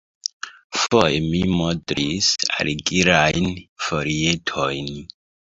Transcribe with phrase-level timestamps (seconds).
[0.85, 2.31] Foje mi modlis
[2.63, 3.51] argilajn
[3.89, 4.91] folietojn.